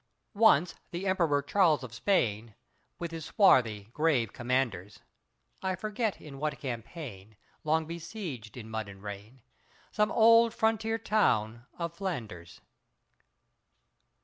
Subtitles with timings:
[0.33, 2.55] Once the Emperor Charles of Spain,
[2.97, 5.01] With his swarthy, grave commanders
[5.61, 9.43] I forget in what campaign Long besieged, in mud and rain,
[9.91, 12.61] Some old frontier town of Flanders.